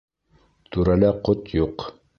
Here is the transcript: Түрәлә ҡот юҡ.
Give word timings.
Түрәлә 0.77 1.13
ҡот 1.29 1.55
юҡ. 1.63 1.91